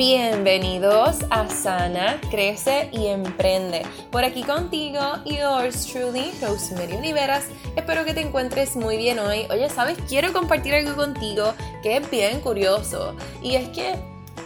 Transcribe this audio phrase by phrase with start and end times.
[0.00, 3.82] Bienvenidos a Sana, Crece y Emprende.
[4.10, 7.44] Por aquí contigo, yours truly, Rosemary Oliveras.
[7.76, 9.46] Espero que te encuentres muy bien hoy.
[9.50, 9.98] Oye, ¿sabes?
[10.08, 11.52] Quiero compartir algo contigo
[11.82, 13.14] que es bien curioso.
[13.42, 13.94] Y es que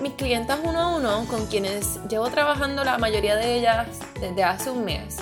[0.03, 3.87] mis clientas uno a uno, con quienes llevo trabajando la mayoría de ellas
[4.21, 5.19] desde hace un mes,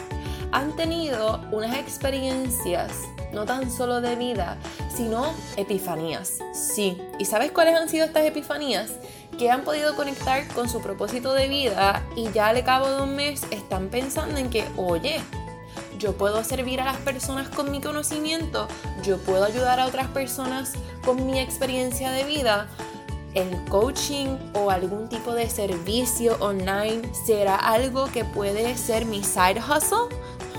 [0.51, 2.91] han tenido unas experiencias
[3.33, 4.57] no tan solo de vida,
[4.95, 6.39] sino epifanías.
[6.55, 8.93] Sí, ¿y sabes cuáles han sido estas epifanías?
[9.39, 13.17] Que han podido conectar con su propósito de vida y ya al cabo de un
[13.17, 15.21] mes están pensando en que, oye,
[15.99, 18.69] yo puedo servir a las personas con mi conocimiento,
[19.03, 20.73] yo puedo ayudar a otras personas
[21.05, 22.69] con mi experiencia de vida.
[23.35, 29.61] El coaching o algún tipo de servicio online será algo que puede ser mi side
[29.61, 30.15] hustle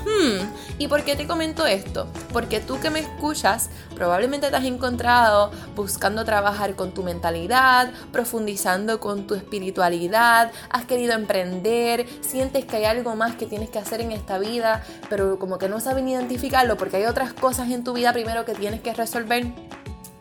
[0.05, 0.39] Hmm,
[0.79, 2.07] ¿y por qué te comento esto?
[2.31, 8.99] Porque tú que me escuchas probablemente te has encontrado buscando trabajar con tu mentalidad, profundizando
[8.99, 14.01] con tu espiritualidad, has querido emprender, sientes que hay algo más que tienes que hacer
[14.01, 17.93] en esta vida, pero como que no saben identificarlo porque hay otras cosas en tu
[17.93, 19.53] vida primero que tienes que resolver.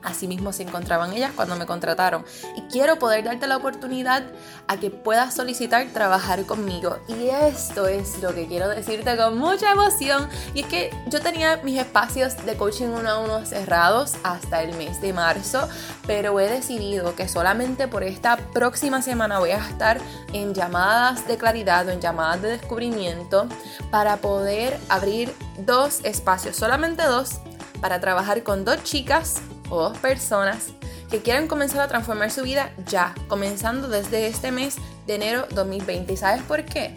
[0.03, 2.25] Asimismo se encontraban ellas cuando me contrataron.
[2.57, 4.25] Y quiero poder darte la oportunidad
[4.67, 6.99] a que puedas solicitar trabajar conmigo.
[7.09, 10.29] Y esto es lo que quiero decirte con mucha emoción.
[10.55, 14.77] Y es que yo tenía mis espacios de coaching uno a uno cerrados hasta el
[14.77, 15.69] mes de marzo.
[16.07, 19.99] Pero he decidido que solamente por esta próxima semana voy a estar
[20.33, 23.47] en llamadas de claridad o en llamadas de descubrimiento
[23.91, 26.57] para poder abrir dos espacios.
[26.57, 27.41] Solamente dos
[27.81, 29.43] para trabajar con dos chicas
[29.73, 30.67] o dos personas
[31.11, 36.13] que quieran comenzar a transformar su vida ya, comenzando desde este mes de enero 2020.
[36.13, 36.95] ¿Y sabes por qué?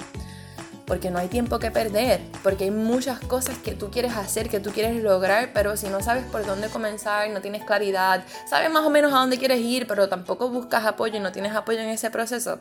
[0.86, 4.60] Porque no hay tiempo que perder, porque hay muchas cosas que tú quieres hacer, que
[4.60, 8.86] tú quieres lograr, pero si no sabes por dónde comenzar, no tienes claridad, sabes más
[8.86, 11.90] o menos a dónde quieres ir, pero tampoco buscas apoyo y no tienes apoyo en
[11.90, 12.60] ese proceso,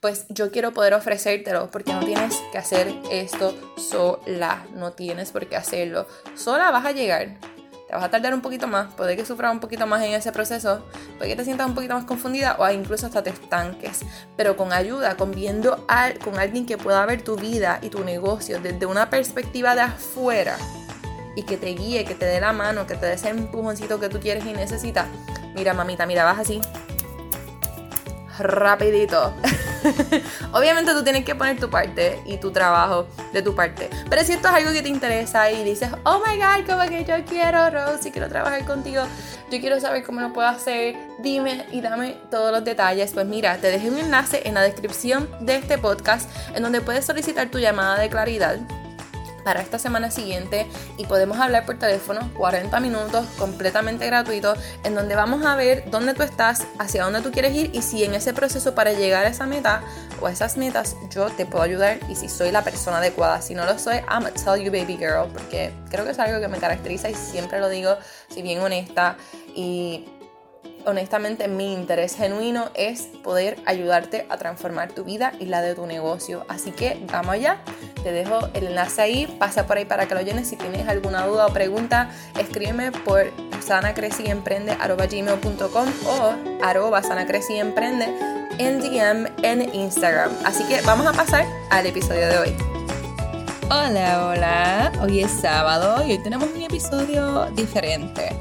[0.00, 5.48] pues yo quiero poder ofrecértelo, porque no tienes que hacer esto sola, no tienes por
[5.48, 6.06] qué hacerlo.
[6.36, 7.38] Sola vas a llegar,
[7.86, 10.32] te vas a tardar un poquito más, puede que sufras un poquito más en ese
[10.32, 10.84] proceso,
[11.18, 14.00] puede que te sientas un poquito más confundida o incluso hasta te estanques,
[14.36, 15.86] pero con ayuda, con viendo
[16.24, 20.56] con alguien que pueda ver tu vida y tu negocio desde una perspectiva de afuera
[21.36, 24.08] y que te guíe, que te dé la mano, que te dé ese empujoncito que
[24.08, 25.06] tú quieres y necesitas.
[25.54, 26.60] Mira, mamita, mira, vas así.
[28.38, 29.34] Rapidito.
[30.52, 33.90] Obviamente tú tienes que poner tu parte y tu trabajo de tu parte.
[34.08, 37.04] Pero si esto es algo que te interesa y dices, oh my god, como que
[37.04, 39.02] yo quiero, Rose, quiero trabajar contigo,
[39.50, 43.12] yo quiero saber cómo lo puedo hacer, dime y dame todos los detalles.
[43.12, 47.04] Pues mira, te dejé un enlace en la descripción de este podcast en donde puedes
[47.04, 48.58] solicitar tu llamada de claridad
[49.44, 50.66] para esta semana siguiente
[50.96, 56.14] y podemos hablar por teléfono 40 minutos completamente gratuito en donde vamos a ver dónde
[56.14, 59.28] tú estás, hacia dónde tú quieres ir y si en ese proceso para llegar a
[59.28, 59.82] esa meta
[60.20, 63.42] o a esas metas yo te puedo ayudar y si soy la persona adecuada.
[63.42, 66.40] Si no lo soy, I'm gonna tell you baby girl porque creo que es algo
[66.40, 67.96] que me caracteriza y siempre lo digo,
[68.28, 69.16] si bien honesta
[69.54, 70.06] y
[70.86, 75.86] honestamente mi interés genuino es poder ayudarte a transformar tu vida y la de tu
[75.86, 76.44] negocio.
[76.48, 77.60] Así que vamos allá,
[78.04, 80.46] te dejo el enlace ahí, pasa por ahí para que lo llenes.
[80.46, 83.32] Si tienes alguna duda o pregunta, escríbeme por
[83.66, 88.06] sanacreciemprende.com o arroba sanacreciemprende
[88.58, 90.30] en DM en Instagram.
[90.44, 92.54] Así que vamos a pasar al episodio de hoy.
[93.64, 94.92] Hola, hola.
[95.02, 98.36] Hoy es sábado y hoy tenemos un episodio diferente.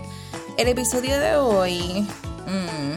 [0.58, 2.08] El episodio de hoy
[2.48, 2.96] Mm.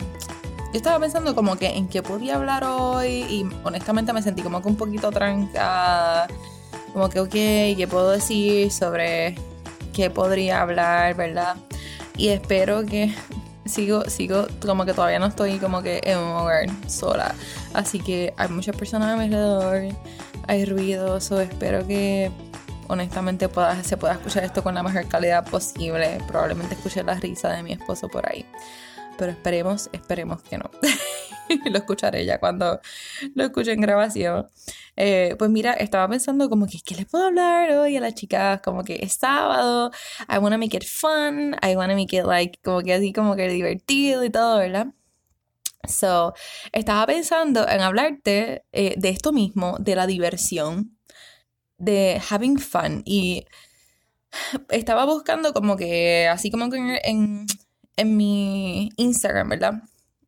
[0.72, 4.60] Yo estaba pensando como que en qué podía hablar hoy y honestamente me sentí como
[4.60, 6.26] que un poquito trancada.
[6.96, 9.34] Como que, ok, ¿qué puedo decir sobre
[9.92, 11.56] qué podría hablar, verdad?
[12.16, 13.14] Y espero que
[13.66, 17.34] sigo, sigo, como que todavía no estoy como que en un hogar sola.
[17.74, 19.94] Así que hay muchas personas a mi alrededor,
[20.48, 22.30] hay ruidos, o espero que
[22.88, 26.18] honestamente pueda, se pueda escuchar esto con la mejor calidad posible.
[26.26, 28.46] Probablemente escuche la risa de mi esposo por ahí
[29.16, 30.70] pero esperemos, esperemos que no.
[31.70, 32.80] lo escucharé ya cuando
[33.34, 34.48] lo escuche en grabación.
[34.96, 38.60] Eh, pues mira, estaba pensando como que, ¿qué les puedo hablar hoy a las chicas?
[38.62, 39.90] Como que es sábado,
[40.28, 43.48] I wanna make it fun, I wanna make it like, como que así como que
[43.48, 44.88] divertido y todo, ¿verdad?
[45.88, 46.34] So,
[46.72, 50.98] estaba pensando en hablarte eh, de esto mismo, de la diversión,
[51.78, 53.46] de having fun y
[54.70, 57.46] estaba buscando como que, así como que en
[57.96, 59.82] en mi Instagram, ¿verdad?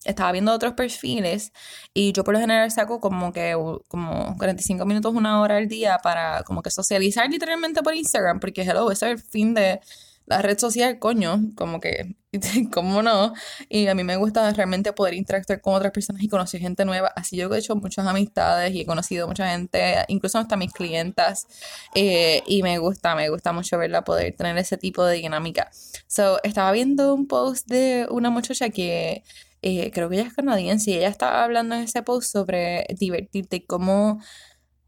[0.08, 1.52] Estaba viendo otros perfiles
[1.94, 3.54] y yo por lo general saco como que
[3.88, 8.62] como 45 minutos, una hora al día para como que socializar literalmente por Instagram, porque
[8.62, 9.80] hello, ese es el fin de,
[10.28, 12.14] la red social, coño, como que,
[12.72, 13.32] ¿cómo no?
[13.68, 17.08] Y a mí me gusta realmente poder interactuar con otras personas y conocer gente nueva.
[17.16, 21.46] Así yo he hecho muchas amistades y he conocido mucha gente, incluso hasta mis clientas.
[21.94, 25.70] Eh, y me gusta, me gusta mucho verla poder tener ese tipo de dinámica.
[26.06, 29.22] So, estaba viendo un post de una muchacha que
[29.62, 33.56] eh, creo que ella es canadiense y ella estaba hablando en ese post sobre divertirte
[33.56, 34.20] y cómo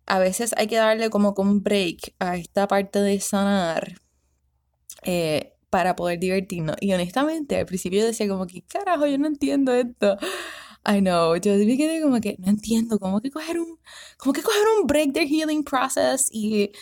[0.06, 3.94] a veces hay que darle como un break a esta parte de sanar
[5.04, 6.76] eh, para poder divertirnos.
[6.80, 10.16] Y honestamente, al principio yo decía como que, carajo, yo no entiendo esto.
[10.86, 13.78] I know, yo me quedé como que no entiendo, como que coger un,
[14.18, 16.72] como que coger un break del healing process y,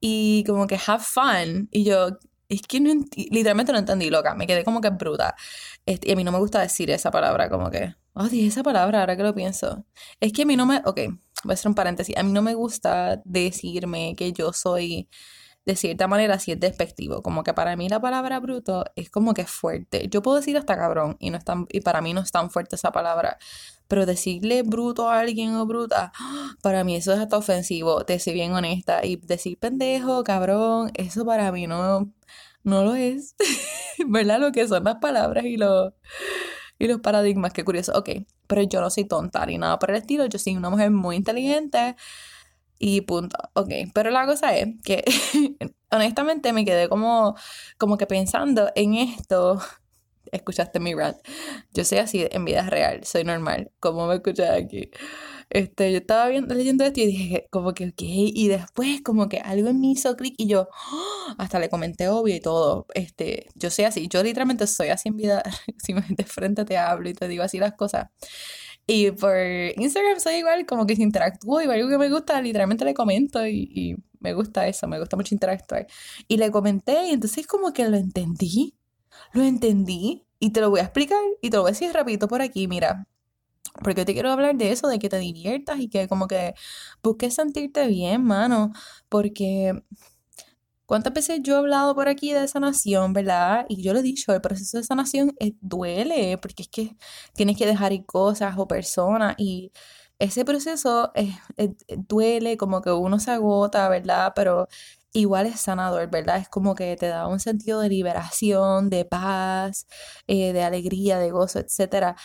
[0.00, 1.68] y como que have fun.
[1.72, 2.10] Y yo,
[2.48, 5.34] es que no literalmente no entendí, loca, me quedé como que bruta.
[5.86, 8.62] Este, y a mí no me gusta decir esa palabra, como que, oh, dije esa
[8.62, 9.84] palabra ahora que lo pienso.
[10.20, 11.00] Es que a mí no me, ok,
[11.44, 15.08] voy a hacer un paréntesis, a mí no me gusta decirme que yo soy
[15.66, 17.22] de cierta manera si es despectivo.
[17.22, 20.08] Como que para mí la palabra bruto es como que fuerte.
[20.08, 22.50] Yo puedo decir hasta cabrón y, no es tan, y para mí no es tan
[22.50, 23.38] fuerte esa palabra.
[23.88, 26.12] Pero decirle bruto a alguien o bruta,
[26.62, 29.04] para mí eso es hasta ofensivo, te soy bien honesta.
[29.04, 32.12] Y decir pendejo, cabrón, eso para mí no,
[32.66, 33.34] no lo es.
[34.06, 34.40] ¿Verdad?
[34.40, 35.94] Lo que son las palabras y los,
[36.78, 37.92] y los paradigmas, qué curioso.
[37.94, 38.10] Ok,
[38.46, 40.26] pero yo no soy tonta ni nada por el estilo.
[40.26, 41.96] Yo soy una mujer muy inteligente
[42.78, 43.38] y punto.
[43.54, 45.04] Ok, pero la cosa es que
[45.90, 47.36] honestamente me quedé como,
[47.78, 49.60] como que pensando en esto.
[50.32, 51.18] Escuchaste mi rant.
[51.72, 53.70] Yo soy así en vida real, soy normal.
[53.78, 54.90] como me escuchas aquí?
[55.50, 59.38] Este, yo estaba viendo, leyendo esto y dije, como que, ok, y después como que
[59.38, 60.68] algo en mí hizo clic y yo,
[61.38, 65.16] hasta le comenté obvio y todo, este, yo soy así, yo literalmente soy así en
[65.16, 65.42] vida,
[65.78, 68.08] si me de frente te hablo y te digo así las cosas.
[68.86, 69.36] Y por
[69.76, 73.46] Instagram soy igual, como que si interactúo y algo que me gusta, literalmente le comento
[73.46, 75.86] y, me gusta eso, me gusta mucho interactuar.
[76.28, 78.74] Y le comenté y entonces como que lo entendí,
[79.32, 82.28] lo entendí y te lo voy a explicar y te lo voy a decir rapidito
[82.28, 83.06] por aquí, mira.
[83.82, 86.54] Porque te quiero hablar de eso, de que te diviertas y que como que
[87.02, 88.72] busques sentirte bien, mano.
[89.08, 89.82] Porque
[90.86, 93.66] ¿Cuántas veces yo he hablado por aquí de sanación, verdad?
[93.68, 96.96] Y yo lo he dicho, el proceso de sanación duele, porque es que
[97.34, 99.72] tienes que dejar ir cosas o personas y
[100.20, 101.12] ese proceso
[102.08, 104.32] duele, como que uno se agota, ¿verdad?
[104.36, 104.68] Pero
[105.12, 106.38] igual es sanador, ¿verdad?
[106.38, 109.86] Es como que te da un sentido de liberación, de paz,
[110.28, 112.16] eh, de alegría, de gozo, etc.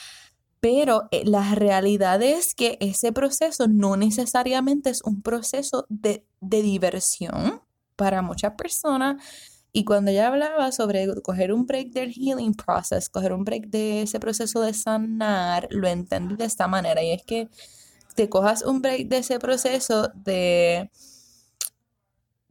[0.62, 6.62] Pero eh, la realidad es que ese proceso no necesariamente es un proceso de, de
[6.62, 7.62] diversión
[7.98, 9.22] para muchas personas.
[9.74, 14.04] Y cuando ella hablaba sobre coger un break del healing process, coger un break de
[14.04, 17.04] ese proceso de sanar, lo entendí de esta manera.
[17.04, 17.50] Y es que
[18.16, 20.92] te cojas un break de ese proceso de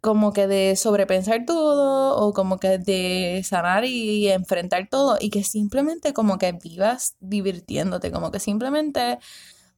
[0.01, 5.45] como que de sobrepensar todo o como que de sanar y enfrentar todo y que
[5.45, 9.19] simplemente como que vivas divirtiéndote, como que simplemente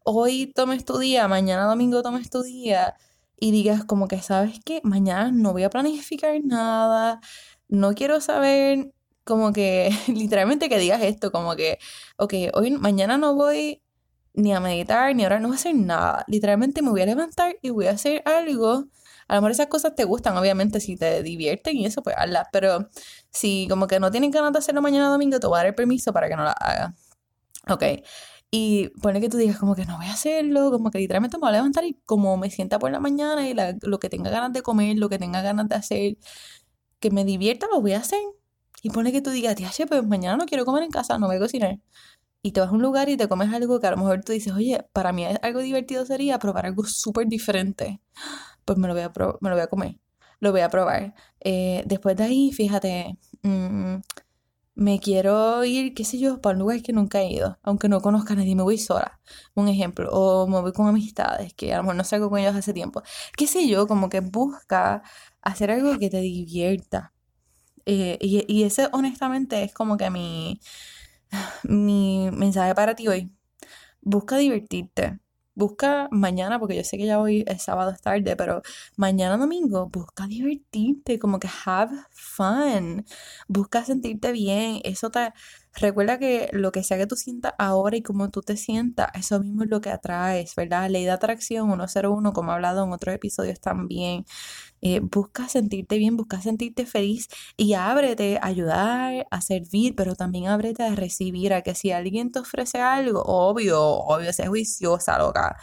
[0.04, 2.96] hoy tomes tu día, mañana domingo tomes tu día
[3.38, 4.80] y digas como que, ¿sabes qué?
[4.84, 7.20] Mañana no voy a planificar nada,
[7.68, 8.92] no quiero saber,
[9.24, 11.78] como que literalmente que digas esto, como que,
[12.18, 13.82] ok, hoy, mañana no voy
[14.34, 16.24] ni a meditar, ni ahora no voy a hacer nada.
[16.28, 18.86] Literalmente me voy a levantar y voy a hacer algo.
[19.32, 22.48] A lo mejor esas cosas te gustan, obviamente, si te divierten y eso, pues hazlas.
[22.52, 22.90] Pero
[23.30, 25.74] si como que no tienen ganas de hacerlo mañana domingo, te voy a dar el
[25.74, 26.92] permiso para que no la hagas.
[27.66, 27.82] Ok.
[28.50, 31.40] Y pone que tú digas como que no voy a hacerlo, como que literalmente me
[31.40, 34.52] voy a levantar y como me sienta por la mañana y lo que tenga ganas
[34.52, 36.18] de comer, lo que tenga ganas de hacer,
[37.00, 38.20] que me divierta, lo voy a hacer.
[38.82, 41.36] Y pone que tú digas, tía, pues mañana no quiero comer en casa, no voy
[41.36, 41.80] a cocinar.
[42.42, 44.32] Y te vas a un lugar y te comes algo que a lo mejor tú
[44.32, 48.02] dices, oye, para mí algo divertido sería probar algo súper diferente.
[48.64, 49.98] Pues me lo voy a, me lo voy a comer,
[50.40, 51.14] lo voy a probar.
[51.40, 53.96] Eh, después de ahí, fíjate, mmm,
[54.74, 58.00] me quiero ir, qué sé yo, para un lugar que nunca he ido, aunque no
[58.00, 59.20] conozca a nadie, me voy sola,
[59.54, 62.56] un ejemplo, o me voy con amistades, que a lo mejor no salgo con ellos
[62.56, 63.02] hace tiempo,
[63.36, 65.02] qué sé yo, como que busca
[65.42, 67.12] hacer algo que te divierta.
[67.86, 70.60] Eh, y, y, ese honestamente es como que mi,
[71.64, 73.32] mi mensaje para ti hoy.
[74.02, 75.20] Busca divertirte.
[75.54, 78.62] Busca mañana, porque yo sé que ya hoy es sábado es tarde, pero
[78.96, 83.04] mañana domingo busca divertirte, como que have fun.
[83.48, 84.80] Busca sentirte bien.
[84.84, 85.32] Eso te
[85.74, 89.40] recuerda que lo que sea que tú sientas ahora y como tú te sientas, eso
[89.40, 90.90] mismo es lo que atraes, ¿verdad?
[90.90, 94.24] Ley de atracción 101, como he hablado en otros episodios también.
[94.82, 100.48] Eh, busca sentirte bien, busca sentirte feliz y ábrete a ayudar, a servir, pero también
[100.48, 105.56] ábrete a recibir, a que si alguien te ofrece algo, obvio, obvio, sé juiciosa, loca.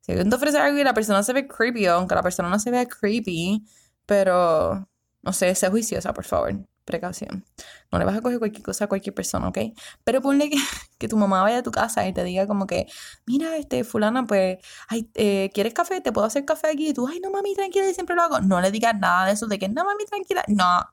[0.00, 2.58] Si alguien te ofrece algo y la persona se ve creepy, aunque la persona no
[2.58, 3.64] se vea creepy,
[4.06, 4.88] pero
[5.22, 6.52] no sé, sé juiciosa, por favor.
[6.84, 7.44] precaución.
[7.92, 9.58] No le vas a coger cualquier cosa a cualquier persona, ¿ok?
[10.02, 10.50] Pero ponle
[10.98, 12.86] que, tu mamá vaya a tu casa y te diga como que,
[13.26, 14.58] mira, este, fulana, pues,
[14.88, 16.00] ay, eh, ¿quieres café?
[16.00, 16.88] ¿Te puedo hacer café aquí?
[16.88, 18.40] Y tú, ay, no, mami, tranquila, y siempre lo hago.
[18.40, 20.42] No le digas nada de eso, de que, no, mami, tranquila.
[20.48, 20.84] No.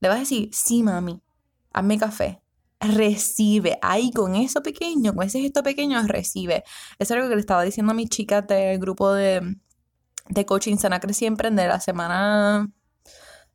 [0.00, 1.20] Le vas a decir, sí, mami,
[1.72, 2.40] hazme café.
[2.80, 6.64] Recibe, ahí con eso pequeño, con ese gesto pequeño, recibe.
[6.98, 9.56] Es algo que le estaba diciendo a mis chicas del grupo de,
[10.28, 12.68] de coaching Sana Crecí Emprender la semana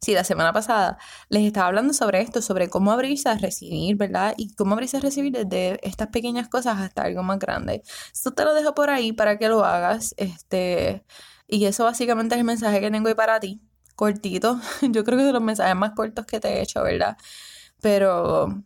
[0.01, 0.97] sí, la semana pasada,
[1.29, 4.33] les estaba hablando sobre esto, sobre cómo abrirse a recibir, ¿verdad?
[4.37, 7.83] Y cómo abrirse a recibir desde estas pequeñas cosas hasta algo más grande.
[8.13, 10.13] Esto te lo dejo por ahí para que lo hagas.
[10.17, 11.03] Este,
[11.47, 13.61] y eso básicamente es el mensaje que tengo hoy para ti.
[13.95, 14.59] Cortito.
[14.81, 17.17] Yo creo que son los mensajes más cortos que te he hecho, ¿verdad?
[17.81, 18.63] Pero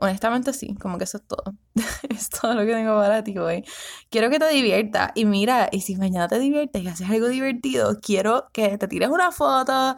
[0.00, 1.54] Honestamente sí, como que eso es todo.
[2.08, 3.64] es todo lo que tengo para ti hoy.
[4.10, 5.10] Quiero que te diviertas.
[5.16, 9.08] Y mira, y si mañana te diviertes y haces algo divertido, quiero que te tires
[9.08, 9.96] una foto,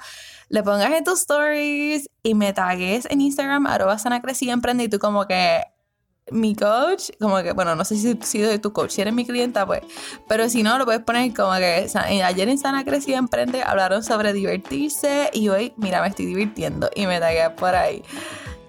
[0.48, 4.98] le pongas en tus stories y me tagues en Instagram, arroba sana emprende y tú
[4.98, 5.60] como que
[6.30, 9.26] mi coach, como que, bueno, no sé si, si soy tu coach, si eres mi
[9.26, 9.82] clienta, pues,
[10.28, 11.90] pero si no, lo puedes poner como que
[12.24, 17.06] ayer en Sana Crecida Emprende hablaron sobre divertirse y hoy, mira, me estoy divirtiendo y
[17.06, 18.02] me tagué por ahí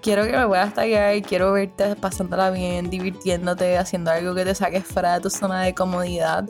[0.02, 0.74] quiero que me puedas
[1.16, 5.62] y quiero verte pasándola bien, divirtiéndote, haciendo algo que te saques fuera de tu zona
[5.62, 6.44] de comodidad.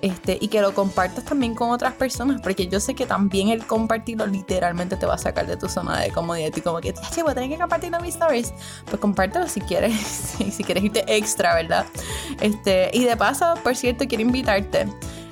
[0.00, 3.64] Este, y que lo compartas también con otras personas, porque yo sé que también el
[3.66, 6.50] compartirlo literalmente te va a sacar de tu zona de comodidad.
[6.56, 8.52] Y como que, che, voy a tener que compartirlo mis stories.
[8.86, 9.94] Pues compártelo si quieres,
[10.50, 11.86] si quieres irte extra, ¿verdad?
[12.40, 14.88] Este, y de paso, por cierto, quiero invitarte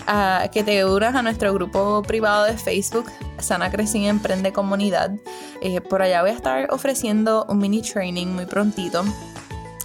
[0.07, 3.07] a que te unas a nuestro grupo privado de Facebook,
[3.43, 5.13] Sana Crecía Emprende Comunidad.
[5.61, 9.05] Eh, por allá voy a estar ofreciendo un mini training muy prontito.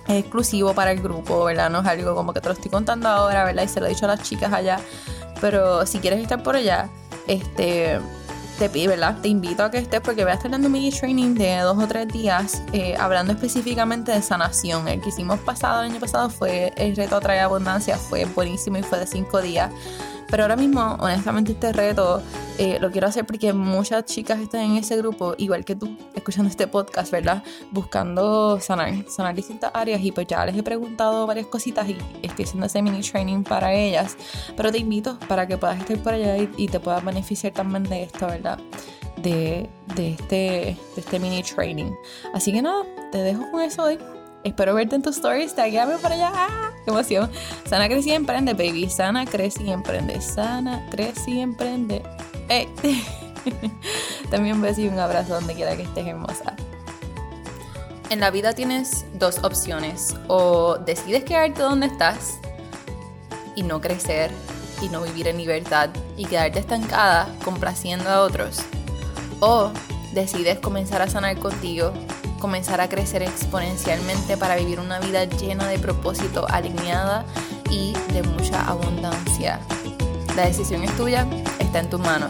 [0.07, 1.69] exclusivo para el grupo, ¿verdad?
[1.69, 3.63] No es algo como que te lo estoy contando ahora, ¿verdad?
[3.63, 4.79] Y se lo he dicho a las chicas allá.
[5.41, 6.89] Pero si quieres estar por allá,
[7.27, 7.99] este,
[8.57, 9.17] te pido, ¿verdad?
[9.21, 11.77] Te invito a que estés porque voy a estar dando un mini training de dos
[11.77, 14.87] o tres días eh, hablando específicamente de sanación.
[14.87, 18.83] El que hicimos pasado, el año pasado, fue el reto Trae Abundancia, fue buenísimo y
[18.83, 19.71] fue de cinco días.
[20.35, 22.21] Pero ahora mismo, honestamente, este reto
[22.57, 26.49] eh, lo quiero hacer porque muchas chicas están en ese grupo, igual que tú, escuchando
[26.49, 27.41] este podcast, ¿verdad?
[27.71, 32.43] Buscando sanar, sanar distintas áreas y pues ya les he preguntado varias cositas y estoy
[32.43, 34.17] haciendo ese mini training para ellas.
[34.57, 38.03] Pero te invito para que puedas estar por allá y, te puedas beneficiar también de
[38.03, 38.59] esto, ¿verdad?
[39.15, 41.93] Este, de este mini training.
[42.33, 43.97] Así que nada, te dejo con eso hoy.
[44.45, 45.55] Espero verte en tus stories.
[45.55, 46.31] Tagueame por allá.
[46.31, 46.71] ¡Ah!
[46.85, 47.31] ¡Qué emoción!
[47.67, 48.87] Sana, crece y emprende, baby.
[48.91, 50.21] Sana, crece y emprende.
[50.21, 52.03] Sana, crece y emprende.
[52.47, 52.69] ¡Eh!
[54.29, 56.55] También un beso y un abrazo donde quiera que estés hermosa.
[58.11, 60.15] En la vida tienes dos opciones.
[60.27, 62.39] O decides quedarte donde estás
[63.55, 64.29] y no crecer
[64.79, 68.59] y no vivir en libertad y quedarte estancada complaciendo a otros.
[69.39, 69.71] O
[70.13, 71.93] decides comenzar a sanar contigo
[72.45, 77.25] comenzar a crecer exponencialmente para vivir una vida llena de propósito, alineada
[77.71, 79.59] y de mucha abundancia.
[80.35, 81.25] La decisión es tuya,
[81.57, 82.29] está en tus manos.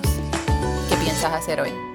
[0.88, 1.95] ¿Qué piensas hacer hoy?